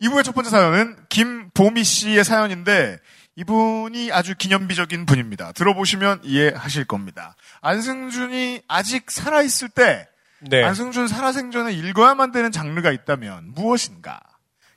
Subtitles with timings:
[0.00, 2.98] 이부의 첫 번째 사연은 김보미 씨의 사연인데
[3.36, 5.52] 이분이 아주 기념비적인 분입니다.
[5.52, 7.34] 들어보시면 이해하실 겁니다.
[7.60, 10.08] 안승준이 아직 살아있을 때
[10.40, 10.62] 네.
[10.62, 14.20] 안승준 살아생전에 읽어야만 되는 장르가 있다면 무엇인가?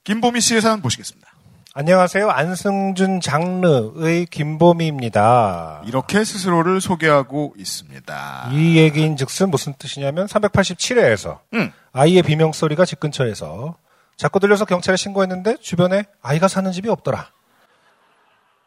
[0.04, 1.30] 김보미 씨의 사연 보시겠습니다.
[1.76, 2.30] 안녕하세요.
[2.30, 5.84] 안승준 장르의 김보미입니다.
[5.86, 8.50] 이렇게 스스로를 소개하고 있습니다.
[8.52, 11.72] 이 얘기인 즉슨 무슨 뜻이냐면 387회에서 음.
[11.92, 13.78] 아이의 비명소리가 집 근처에서
[14.20, 17.32] 자꾸 들려서 경찰에 신고했는데 주변에 아이가 사는 집이 없더라.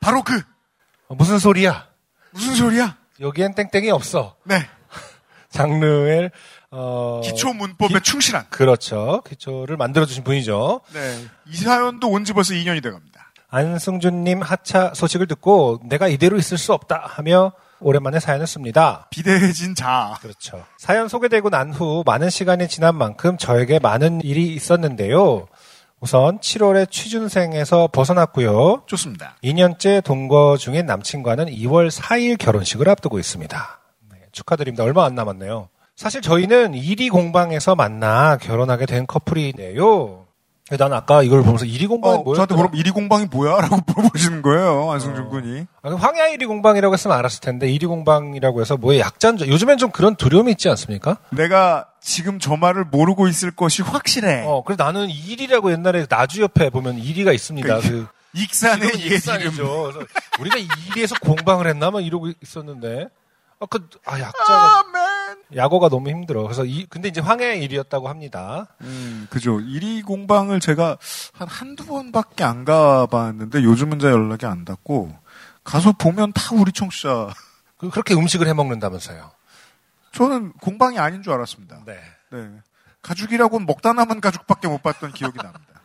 [0.01, 0.41] 바로 그
[1.09, 1.89] 어, 무슨 소리야?
[2.31, 2.97] 무슨 소리야?
[3.21, 4.35] 여기엔 땡땡이 없어.
[4.45, 4.67] 네.
[5.51, 6.31] 장르의
[6.71, 8.47] 어 기초 문법에 충실한.
[8.49, 9.23] 그렇죠.
[9.29, 10.81] 기초를 만들어 주신 분이죠.
[10.95, 11.27] 네.
[11.49, 13.31] 이 사연도 온 지 벌써 2년이 돼 갑니다.
[13.51, 19.07] 안승준님 하차 소식을 듣고 내가 이대로 있을 수 없다 하며 오랜만에 사연을 씁니다.
[19.11, 20.17] 비대해진 자.
[20.21, 20.65] 그렇죠.
[20.79, 25.47] 사연 소개되고 난 후 많은 시간이 지난 만큼 저에게 많은 일이 있었는데요.
[26.01, 28.83] 우선 7월에 취준생에서 벗어났고요.
[28.87, 29.37] 좋습니다.
[29.45, 33.81] 2년째 동거 중인 남친과는 2월 4일 결혼식을 앞두고 있습니다.
[34.11, 34.83] 네, 축하드립니다.
[34.85, 35.69] 얼마 안 남았네요.
[35.95, 40.27] 사실 저희는 일이 공방에서 만나 결혼하게 된 커플이네요.
[40.77, 42.47] 난 아까 이걸 보면서 일이 공방이 어, 뭐였더라?
[42.47, 43.61] 저한테 그럼 이리 공방이 뭐야?
[43.61, 44.91] 라고 물어보시는 거예요.
[44.91, 45.67] 안승준 군이.
[45.83, 50.17] 아, 황야 1위 공방이라고 했으면 알았을 텐데 1위 공방이라고 해서 뭐의 약자인지 요즘엔 좀 그런
[50.17, 51.19] 두려움이 있지 않습니까?
[51.31, 54.45] 내가 지금 저 말을 모르고 있을 것이 확실해.
[54.47, 57.81] 어, 그래서 나는 1위라고 옛날에 나주 옆에 보면 1위가 있습니다.
[57.81, 59.63] 그 익산의 지금은 옛 익산이죠.
[59.63, 59.93] 이름.
[59.93, 60.07] 그래서
[60.41, 63.09] 우리가 1위에서 공방을 했나 막 이러고 있었는데
[63.61, 65.02] 아, 그, 아, 약자가 아멘.
[65.55, 66.43] 야구가 너무 힘들어.
[66.43, 68.67] 그래서 이 근데 이제 황야의 1위였다고 합니다.
[68.83, 69.59] 음, 그죠.
[69.59, 70.97] 1위 공방을 제가
[71.33, 75.15] 한 한두 번밖에 안 가봤는데 요즘은 잘 연락이 안 닿고
[75.65, 77.29] 가서 보면 다 우리 청취자.
[77.79, 79.31] 그- 그렇게 음식을 해 먹는다면서요.
[80.13, 81.83] 저는 공방이 아닌 줄 알았습니다.
[81.87, 81.99] 네.
[82.31, 82.49] 네.
[83.03, 85.81] 가죽이라고는 먹다 남은 가죽밖에 못 봤던 기억이 납니다.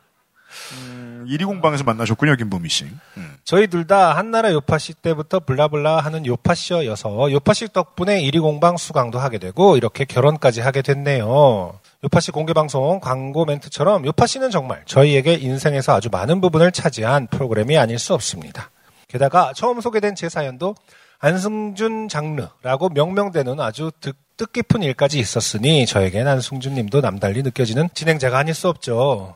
[0.74, 2.86] 음, 1위 공방에서 만나셨군요, 김보미 씨.
[3.18, 3.36] 음.
[3.44, 9.38] 저희 둘 다 한나라 요파시 때부터 블라블라 하는 요파시여서 요파시 덕분에 1위 공방 수강도 하게
[9.38, 11.80] 되고 이렇게 결혼까지 하게 됐네요.
[12.04, 18.14] 요파시 공개방송 광고 멘트처럼 요파시는 정말 저희에게 인생에서 아주 많은 부분을 차지한 프로그램이 아닐 수
[18.14, 18.70] 없습니다.
[19.08, 20.76] 게다가 처음 소개된 제 사연도
[21.20, 28.54] 안승준 장르라고 명명되는 아주 뜻, 뜻깊은 일까지 있었으니 저에겐 안승준 님도 남달리 느껴지는 진행자가 아닐
[28.54, 29.36] 수 없죠.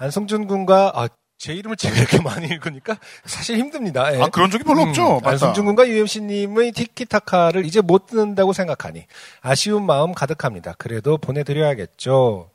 [0.00, 4.14] 안승준 군과 아, 제 이름을 제가 이렇게 많이 읽으니까 사실 힘듭니다.
[4.14, 4.20] 예.
[4.22, 5.14] 아, 그런 적이 별로 없죠.
[5.20, 5.30] 맞다.
[5.30, 9.04] 안승준 군과 UMC님의 티키타카를 이제 못 듣는다고 생각하니
[9.40, 10.74] 아쉬운 마음 가득합니다.
[10.78, 12.50] 그래도 보내드려야겠죠.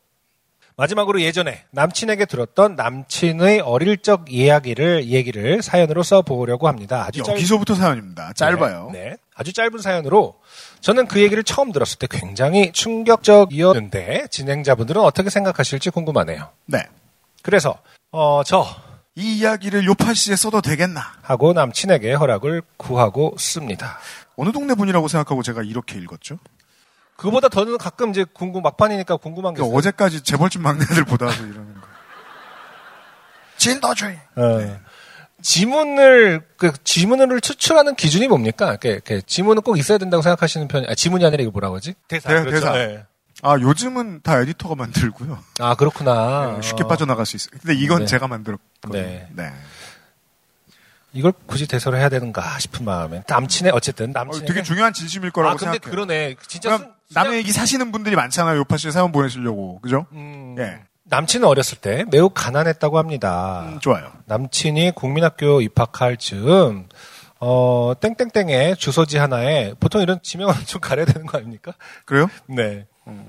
[0.78, 7.06] 마지막으로 예전에 남친에게 들었던 남친의 어릴 적 이야기를 얘기를 사연으로 써보려고 합니다.
[7.08, 8.34] 아주 짧- 여기서부터 사연입니다.
[8.34, 8.90] 짧아요.
[8.92, 9.16] 네, 네.
[9.36, 10.36] 아주 짧은 사연으로
[10.82, 16.50] 저는 그 얘기를 처음 들었을 때 굉장히 충격적이었는데 진행자분들은 어떻게 생각하실지 궁금하네요.
[16.66, 16.80] 네.
[17.46, 17.78] 그래서
[18.12, 18.66] 어, 저
[19.18, 21.00] 이 이야기를 요파시에 써도 되겠나?
[21.22, 23.98] 하고 남친에게 허락을 구하고 씁니다.
[24.36, 26.38] 어느 동네 분이라고 생각하고 제가 이렇게 읽었죠?
[27.16, 29.78] 그보다 더는 가끔 이제 궁금 막판이니까 궁금한 게 그러니까 있어요.
[29.78, 31.82] 어제까지 재벌집 막내들 보다 이러는 거.
[33.58, 34.20] 진도주의.
[34.36, 34.80] 어.
[35.42, 38.70] 지문을 그 지문을 추출하는 기준이 뭡니까?
[38.72, 41.94] 이렇게, 이렇게 지문은 꼭 있어야 된다고 생각하시는 편이 아, 지문이 아니라 이거 뭐라고 하지?
[42.10, 42.28] 대사.
[42.44, 42.74] 대- 대사.
[42.74, 43.06] 네.
[43.48, 45.38] 아 요즘은 다 에디터가 만들고요.
[45.60, 46.60] 아 그렇구나.
[46.62, 47.52] 쉽게 빠져나갈 수 있어요.
[47.62, 48.06] 근데 이건 네.
[48.06, 48.92] 제가 만들었거든요.
[49.02, 49.28] 네.
[49.34, 49.52] 네.
[51.14, 55.54] 이걸 굳이 대사로 해야 되는가 싶은 마음에 남친의 어쨌든 어, 남친의 되게 중요한 진심일 거라고
[55.54, 55.92] 아 근데 생각해요.
[55.92, 56.36] 그러네.
[56.48, 58.58] 진짜 순- 남의 얘기 사시는 분들이 많잖아요.
[58.60, 59.80] 요파시에 사연 보내시려고.
[59.80, 60.08] 그죠?
[60.12, 60.82] 음, 예.
[61.04, 63.66] 남친은 어렸을 때 매우 가난했다고 합니다.
[63.70, 64.12] 음, 좋아요.
[64.26, 66.88] 남친이 국민학교 입학할 즈음
[67.40, 71.74] 어 땡땡땡의 주소지 하나에 보통 이런 지명은 좀 가려야 되는 거 아닙니까?
[72.06, 72.28] 그래요?
[72.48, 72.88] 네.
[73.08, 73.28] 음,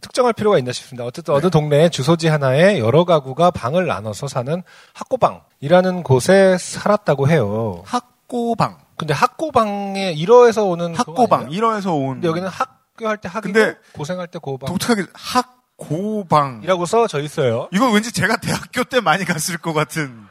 [0.00, 1.04] 특정할 필요가 있나 싶습니다.
[1.04, 4.62] 어쨌든 어느 동네에 주소지 하나에 여러 가구가 방을 나눠서 사는
[4.94, 7.82] 학고방이라는 곳에 살았다고 해요.
[7.86, 8.78] 학고방.
[8.98, 11.44] 근데 학고방에 1어에서 오는 학고방.
[11.46, 11.62] 아니에요?
[11.62, 12.14] 1어에서 온.
[12.14, 13.58] 근데 여기는 학교 할 때 학이고
[13.94, 14.68] 고생할 때 고방.
[14.68, 16.60] 독특하게 학고방.
[16.62, 17.68] 이라고 써져 있어요.
[17.72, 20.26] 이건 왠지 제가 대학교 때 많이 갔을 것 같은.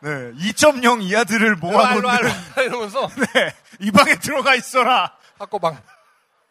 [0.00, 0.10] 네.
[0.10, 2.08] 2.0 이하들을 모아놓는.
[2.64, 3.54] 이러면서 네.
[3.80, 5.12] 이 방에 들어가 있어라.
[5.38, 5.76] 학고방.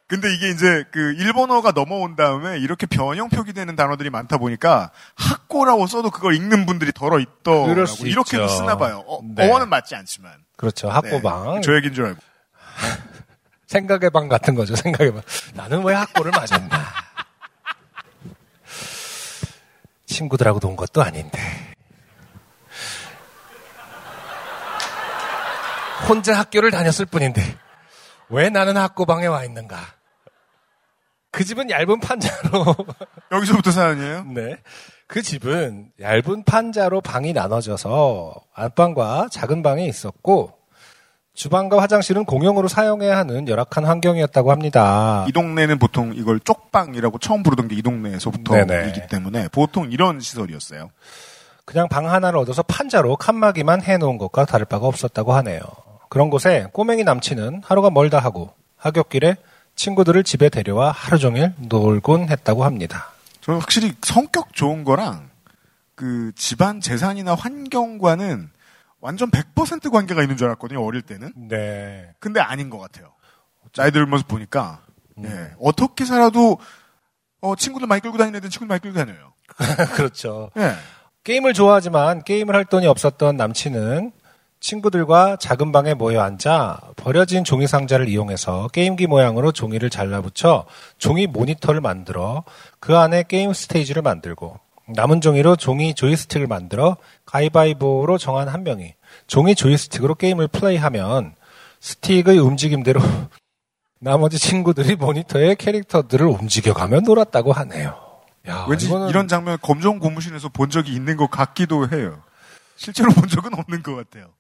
[0.07, 6.11] 근데 이게 이제 그 일본어가 넘어온 다음에 이렇게 변형 표기되는 단어들이 많다 보니까 학고라고 써도
[6.11, 8.47] 그걸 읽는 분들이 덜어 있더라고 그럴 수 이렇게 있죠.
[8.47, 9.03] 쓰나 봐요.
[9.07, 9.49] 어, 네.
[9.49, 10.31] 어원은 맞지 않지만.
[10.57, 10.87] 그렇죠.
[10.87, 10.93] 네.
[10.93, 11.61] 학고방.
[11.63, 12.19] 저 얘기인 줄 알고.
[13.65, 14.75] 생각의 방 같은 거죠.
[14.75, 15.23] 생각의 방.
[15.55, 16.85] 나는 왜 학고를 맞았나.
[20.05, 21.39] 친구들하고 논 것도 아닌데.
[26.07, 27.57] 혼자 학교를 다녔을 뿐인데
[28.29, 29.77] 왜 나는 학고방에 와 있는가?
[31.31, 32.75] 그 집은 얇은 판자로
[33.31, 34.23] 여기서부터 사연이에요?
[34.33, 34.57] 네.
[35.07, 40.53] 그 집은 얇은 판자로 방이 나눠져서 안방과 작은 방이 있었고
[41.33, 45.25] 주방과 화장실은 공용으로 사용해야 하는 열악한 환경이었다고 합니다.
[45.27, 49.07] 이 동네는 보통 이걸 쪽방이라고 처음 부르던 게 이 동네에서부터이기.
[49.07, 50.89] 때문에 보통 이런 시설이었어요.
[51.65, 55.59] 그냥 방 하나를 얻어서 판자로 칸막이만 해놓은 것과 다를 바가 없었다고 하네요.
[56.09, 59.35] 그런 곳에 꼬맹이 남친은 하루가 멀다 하고 하굣길에
[59.75, 63.11] 친구들을 집에 데려와 하루 종일 놀곤 했다고 합니다.
[63.41, 65.29] 저는 확실히 성격 좋은 거랑
[65.95, 68.49] 그 집안 재산이나 환경과는
[68.99, 71.31] 완전 100% 관계가 있는 줄 알았거든요, 어릴 때는.
[71.35, 72.09] 네.
[72.19, 73.13] 근데 아닌 것 같아요.
[73.75, 74.81] 나이 들면서 보니까,
[75.17, 75.25] 음.
[75.25, 76.57] 예, 어떻게 살아도,
[77.41, 79.33] 어, 친구들 많이 끌고 다니는 애들은 친구들 많이 끌고 다녀요.
[79.95, 80.49] 그렇죠.
[80.57, 80.73] 예.
[81.23, 84.11] 게임을 좋아하지만 게임을 할 돈이 없었던 남친은
[84.65, 90.65] 친구들과 작은 방에 모여 앉아 버려진 종이 상자를 이용해서 게임기 모양으로 종이를 잘라붙여
[90.97, 92.43] 종이 모니터를 만들어
[92.79, 98.95] 그 안에 게임 스테이지를 만들고 남은 종이로 종이 조이스틱을 만들어 가위바위보로 정한 한 명이
[99.27, 101.35] 종이 조이스틱으로 게임을 플레이하면
[101.79, 102.99] 스틱의 움직임대로
[104.01, 107.95] 나머지 친구들이 모니터에 캐릭터들을 움직여가며 놀았다고 하네요.
[108.47, 112.21] 야, 왠지 이런 장면 검정 고무신에서 본 적이 있는 것 같기도 해요.
[112.75, 114.33] 실제로 본 적은 없는 것 같아요.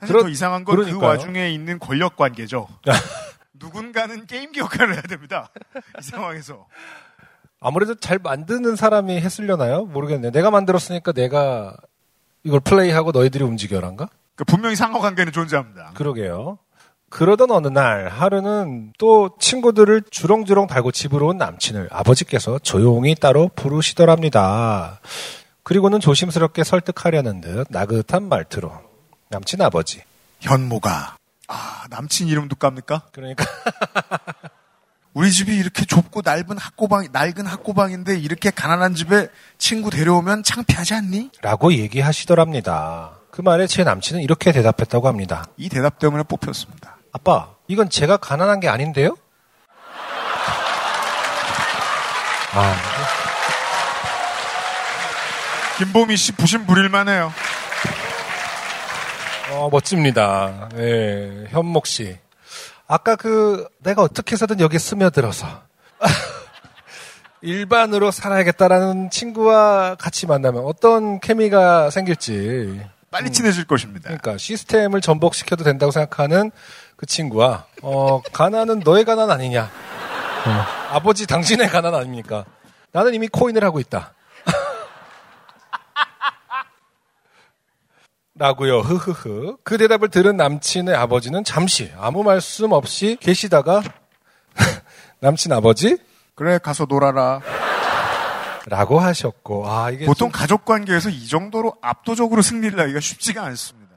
[0.00, 0.96] 사실 그러- 더 이상한 건 그.
[0.98, 2.68] 와중에 있는 권력 관계죠.
[3.54, 5.48] 누군가는 게임기 역할을 해야 됩니다.
[5.98, 6.66] 이 상황에서.
[7.60, 9.86] 아무래도 잘 만드는 사람이 했으려나요?
[9.86, 10.30] 모르겠네요.
[10.30, 11.74] 내가 만들었으니까 내가
[12.44, 14.08] 이걸 플레이하고 너희들이 움직여란가?
[14.34, 15.92] 그러니까 분명히 상호 관계는 존재합니다.
[15.94, 16.58] 그러게요.
[17.08, 25.00] 그러던 어느 날 하루는 또 친구들을 주렁주렁 달고 집으로 온 남친을 아버지께서 조용히 따로 부르시더랍니다.
[25.62, 28.72] 그리고는 조심스럽게 설득하려는 듯 나긋한 말투로
[29.28, 30.02] 남친 아버지
[30.40, 31.16] 현모가.
[31.48, 33.02] 아, 남친 이름도 깝니까?
[33.12, 33.44] 그러니까
[35.14, 41.30] 우리 집이 이렇게 좁고 넓은 학고방, 낡은 학고방인데 이렇게 가난한 집에 친구 데려오면 창피하지 않니?
[41.40, 43.18] 라고 얘기하시더랍니다.
[43.30, 45.46] 그 말에 제 남친은 이렇게 대답했다고 합니다.
[45.56, 46.98] 이 대답 때문에 뽑혔습니다.
[47.12, 49.16] 아빠, 이건 제가 가난한 게 아닌데요?
[52.52, 52.76] 아,
[55.78, 57.32] 김보미 씨 부심 부릴만 해요.
[59.52, 60.68] 어, 멋집니다.
[60.76, 62.18] 예, 현목 씨.
[62.88, 65.46] 아까 그, 내가 어떻게 해서든 여기 스며들어서.
[67.42, 72.80] 일반으로 살아야겠다라는 친구와 같이 만나면 어떤 케미가 생길지.
[73.10, 74.04] 빨리 친해질 것입니다.
[74.04, 76.50] 그러니까 시스템을 전복시켜도 된다고 생각하는
[76.96, 79.62] 그 친구와, 어, 가난은 너의 가난 아니냐.
[79.62, 82.44] 어, 아버지 당신의 가난 아닙니까?
[82.90, 84.12] 나는 이미 코인을 하고 있다.
[88.38, 88.80] 라고요.
[88.80, 89.56] 흐흐흐.
[89.64, 93.82] 그 대답을 들은 남친의 아버지는 잠시 아무 말씀 없이 계시다가
[95.20, 95.96] 남친 아버지?
[96.34, 97.40] 그래, 가서 놀아라.
[98.68, 103.92] 라고 하셨고 아 이게 보통 좀- 가족 관계에서 이 정도로 압도적으로 승리를 하기가 쉽지가 않습니다.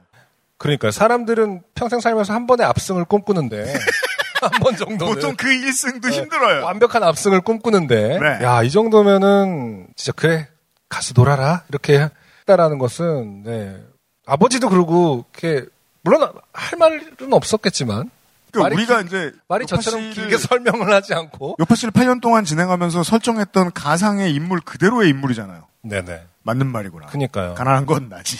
[0.58, 3.64] 그러니까 사람들은 평생 살면서 한 번의 압승을 꿈꾸는데
[4.40, 6.16] 한 번 정도는 보통 그 1승도 네.
[6.16, 6.64] 힘들어요.
[6.64, 8.44] 완벽한 압승을 꿈꾸는데 네.
[8.44, 10.46] 야이 정도면은 진짜 그래
[10.88, 12.08] 가서 놀아라 이렇게
[12.40, 13.76] 했다라는 것은 네.
[14.30, 15.66] 아버지도 그러고 이렇게
[16.02, 18.10] 물론 할 말은 없었겠지만
[18.52, 23.72] 그러니까 우리가 이제 말이 저처럼 길게 설명을 하지 않고 요파 씨를 8년 동안 진행하면서 설정했던
[23.72, 25.66] 가상의 인물 그대로의 인물이잖아요.
[25.82, 27.06] 네네 맞는 말이구나.
[27.06, 28.38] 그니까요 가난한 건 나지.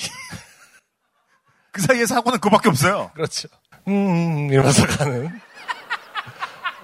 [1.73, 3.11] 그 사이에 사고는 그밖에 없어요.
[3.15, 3.49] 그렇죠
[3.89, 5.29] 음, 음 이러면서 가는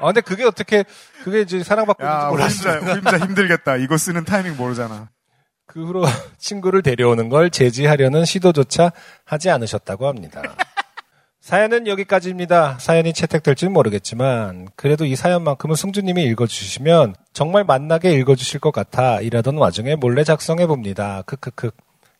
[0.01, 0.85] 아 근데 그게 어떻게
[1.23, 3.77] 그게 이제 사랑받고 야, 있는지 후임자, 몰랐어요 후임자 힘들겠다.
[3.77, 5.09] 이거 쓰는 타이밍 모르잖아.
[5.67, 6.05] 그 후로
[6.39, 8.93] 친구를 데려오는 걸 제지하려는 시도조차
[9.25, 10.43] 하지 않으셨다고 합니다.
[11.41, 12.79] 사연은 여기까지입니다.
[12.81, 19.95] 사연이 채택될지는 모르겠지만 그래도 이 사연만큼은 승주님이 읽어주시면 정말 만나게 읽어주실 것 같아 일하던 와중에
[19.95, 21.23] 몰래 작성해 봅니다.
[21.27, 21.71] 크크크.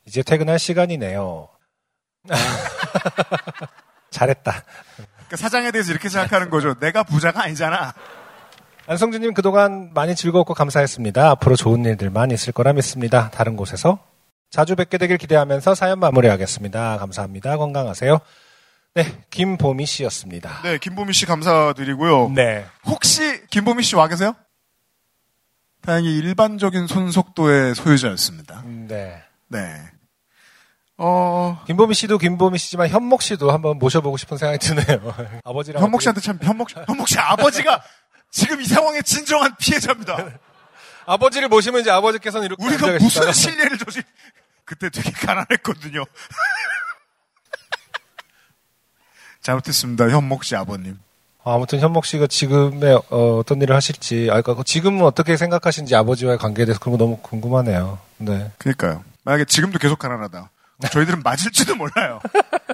[0.07, 1.49] 이제 퇴근할 시간이네요.
[4.11, 4.63] 잘했다.
[5.27, 6.75] 그러니까 사장에 대해서 이렇게 생각하는 거죠.
[6.79, 7.95] 내가 부자가 아니잖아.
[8.89, 11.31] 안성주님 그동안 많이 즐거웠고 감사했습니다.
[11.31, 13.31] 앞으로 좋은 일들만 있을 거라 믿습니다.
[13.31, 13.99] 다른 곳에서
[14.51, 16.99] 자주 뵙게 되길 기대하면서 사연 마무리하겠습니다.
[16.99, 17.57] 감사합니다.
[17.57, 18.19] 건강하세요.
[18.95, 20.63] 네, 김보미 씨였습니다.
[20.63, 22.31] 네, 김보미 씨 감사드리고요.
[22.35, 22.65] 네.
[22.87, 24.35] 혹시 김보미 씨 와 계세요?
[25.83, 28.63] 다행히 일반적인 손속도의 소유자였습니다.
[28.89, 29.21] 네.
[29.49, 29.81] 네.
[30.99, 35.15] 어, 김보미 씨도 김보미 씨지만 현목 씨도 한번 모셔보고 싶은 생각이 드네요.
[35.45, 37.83] 아버지랑 현목 씨한테 참, 현목, 현목 씨 아버지가
[38.31, 40.17] 지금 이 상황의 진정한 피해자입니다.
[41.07, 44.03] 아버지를 모시면 이제 아버지께서는 이렇게 우리가 무슨 신뢰를 저지,
[44.65, 46.05] 그때 되게 가난했거든요.
[49.41, 50.99] 잘못했습니다, 현목 씨 아버님.
[51.45, 56.39] 아, 아무튼 현목 씨가 지금의 어, 떤 일을 하실지, 아, 그러니까 지금은 어떻게 생각하시는지 아버지와의
[56.39, 58.01] 관계에 대해서 그런 거 너무 궁금하네요.
[58.19, 58.51] 네.
[58.59, 59.05] 그니까요.
[59.23, 60.51] 만약에 지금도 계속 가난하다.
[60.91, 62.21] 저희들은 맞을지도 몰라요.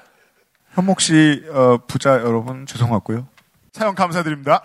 [0.74, 3.26] 현목 씨, 어, 부자 여러분, 죄송하고요.
[3.72, 4.64] 사연 감사드립니다.